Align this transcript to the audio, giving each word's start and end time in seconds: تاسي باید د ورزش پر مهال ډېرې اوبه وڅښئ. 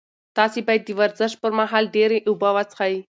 تاسي 0.37 0.59
باید 0.67 0.83
د 0.85 0.89
ورزش 0.99 1.31
پر 1.41 1.51
مهال 1.59 1.85
ډېرې 1.95 2.17
اوبه 2.29 2.49
وڅښئ. 2.55 2.95